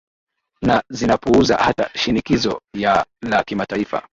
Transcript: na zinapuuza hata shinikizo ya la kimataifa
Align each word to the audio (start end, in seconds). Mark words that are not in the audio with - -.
na 0.61 0.83
zinapuuza 0.89 1.57
hata 1.57 1.89
shinikizo 1.95 2.61
ya 2.75 3.05
la 3.23 3.43
kimataifa 3.43 4.07